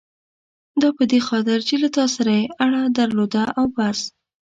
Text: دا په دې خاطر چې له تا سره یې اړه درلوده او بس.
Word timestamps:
دا 0.81 0.89
په 0.97 1.03
دې 1.11 1.19
خاطر 1.27 1.59
چې 1.67 1.75
له 1.83 1.89
تا 1.97 2.05
سره 2.15 2.31
یې 2.39 2.45
اړه 2.63 2.81
درلوده 2.97 3.43
او 3.57 3.65
بس. 3.75 3.99